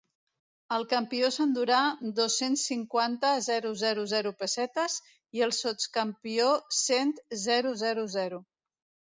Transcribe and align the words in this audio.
El 0.77 0.85
campió 0.93 1.27
s'endurà 1.33 1.81
dos-cents 2.19 2.63
cinquanta.zero 2.71 3.73
zero 3.83 4.07
zero 4.15 4.33
ptes 4.41 4.97
i 5.41 5.45
el 5.49 5.55
sots-campió 5.59 6.51
cent.zero 6.81 7.77
zero 7.87 8.09
zero. 8.19 8.43